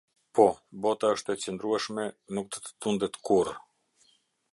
Po, 0.37 0.43
bota 0.85 1.11
është 1.17 1.33
e 1.35 1.39
qëndrueshme 1.43 2.05
nuk 2.37 2.49
do 2.55 2.63
të 2.65 2.73
tundet 2.87 3.21
kurrë. 3.29 3.55